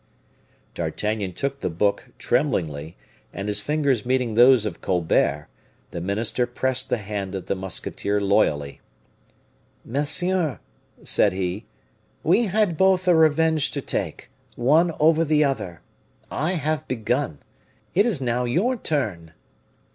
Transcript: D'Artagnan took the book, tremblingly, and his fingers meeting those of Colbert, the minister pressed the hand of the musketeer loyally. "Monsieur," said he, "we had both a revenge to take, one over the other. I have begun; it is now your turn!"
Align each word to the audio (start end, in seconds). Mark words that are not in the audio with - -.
D'Artagnan 0.73 1.31
took 1.33 1.59
the 1.59 1.69
book, 1.69 2.07
tremblingly, 2.17 2.97
and 3.31 3.47
his 3.47 3.61
fingers 3.61 4.03
meeting 4.03 4.33
those 4.33 4.65
of 4.65 4.81
Colbert, 4.81 5.47
the 5.91 6.01
minister 6.01 6.47
pressed 6.47 6.89
the 6.89 6.97
hand 6.97 7.35
of 7.35 7.45
the 7.45 7.53
musketeer 7.53 8.19
loyally. 8.19 8.81
"Monsieur," 9.85 10.59
said 11.03 11.33
he, 11.33 11.67
"we 12.23 12.45
had 12.45 12.77
both 12.77 13.07
a 13.07 13.13
revenge 13.13 13.69
to 13.69 13.79
take, 13.83 14.31
one 14.55 14.91
over 14.99 15.23
the 15.23 15.43
other. 15.43 15.81
I 16.31 16.53
have 16.53 16.87
begun; 16.87 17.37
it 17.93 18.07
is 18.07 18.19
now 18.19 18.43
your 18.45 18.77
turn!" 18.77 19.33